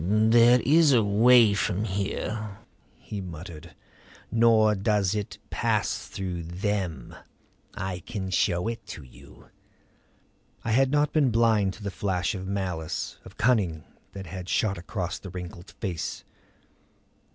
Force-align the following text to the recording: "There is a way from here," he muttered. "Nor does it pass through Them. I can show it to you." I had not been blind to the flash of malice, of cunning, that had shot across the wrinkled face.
"There 0.03 0.61
is 0.61 0.93
a 0.93 1.03
way 1.03 1.53
from 1.53 1.83
here," 1.83 2.57
he 2.97 3.21
muttered. 3.21 3.75
"Nor 4.31 4.73
does 4.73 5.13
it 5.13 5.37
pass 5.51 6.07
through 6.07 6.41
Them. 6.41 7.15
I 7.75 7.99
can 7.99 8.31
show 8.31 8.67
it 8.67 8.83
to 8.87 9.03
you." 9.03 9.49
I 10.63 10.71
had 10.71 10.89
not 10.89 11.13
been 11.13 11.29
blind 11.29 11.73
to 11.73 11.83
the 11.83 11.91
flash 11.91 12.33
of 12.33 12.47
malice, 12.47 13.19
of 13.25 13.37
cunning, 13.37 13.83
that 14.13 14.25
had 14.25 14.49
shot 14.49 14.79
across 14.79 15.19
the 15.19 15.29
wrinkled 15.29 15.69
face. 15.79 16.23